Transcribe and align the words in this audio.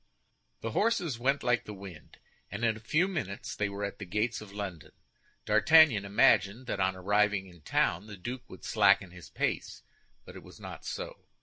The 0.61 0.71
horses 0.71 1.19
went 1.19 1.43
like 1.43 1.65
the 1.65 1.75
wind, 1.75 2.17
and 2.49 2.65
in 2.65 2.75
a 2.75 2.79
few 2.79 3.07
minutes 3.07 3.55
they 3.55 3.69
were 3.69 3.83
at 3.85 3.99
the 3.99 4.05
gates 4.05 4.41
of 4.41 4.51
London. 4.51 4.93
D'Artagnan 5.45 6.05
imagined 6.05 6.65
that 6.65 6.79
on 6.79 6.95
arriving 6.95 7.45
in 7.45 7.61
town 7.61 8.07
the 8.07 8.17
duke 8.17 8.49
would 8.49 8.63
slacken 8.63 9.11
his 9.11 9.29
pace, 9.29 9.83
but 10.25 10.35
it 10.35 10.41
was 10.41 10.59
not 10.59 10.85
so. 10.85 11.27